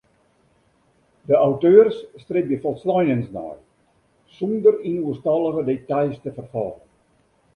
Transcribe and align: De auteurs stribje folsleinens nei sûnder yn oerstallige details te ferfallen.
De 1.31 1.35
auteurs 1.45 1.99
stribje 2.23 2.57
folsleinens 2.63 3.27
nei 3.37 3.57
sûnder 4.35 4.75
yn 4.89 4.97
oerstallige 5.05 5.61
details 5.71 6.17
te 6.23 6.31
ferfallen. 6.37 6.87